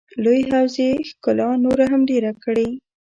[0.23, 2.67] لوی حوض یې ښکلا نوره هم ډېره کړې.